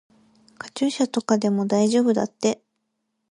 [0.57, 2.59] カチューシャとかでも大丈夫だって。